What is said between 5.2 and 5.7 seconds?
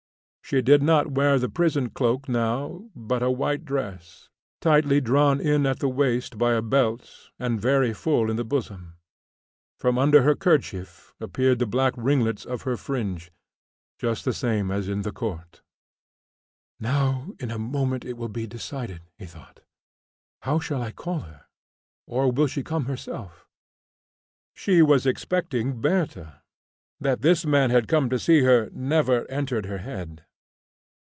in